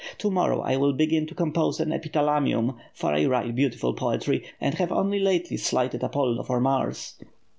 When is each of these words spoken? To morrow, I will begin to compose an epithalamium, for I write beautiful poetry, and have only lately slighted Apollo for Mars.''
To 0.17 0.31
morrow, 0.31 0.61
I 0.61 0.77
will 0.77 0.93
begin 0.93 1.27
to 1.27 1.35
compose 1.35 1.79
an 1.79 1.91
epithalamium, 1.91 2.73
for 2.91 3.13
I 3.13 3.25
write 3.27 3.53
beautiful 3.55 3.93
poetry, 3.93 4.43
and 4.59 4.73
have 4.79 4.91
only 4.91 5.19
lately 5.19 5.57
slighted 5.57 6.01
Apollo 6.01 6.41
for 6.41 6.59
Mars.'' 6.59 7.19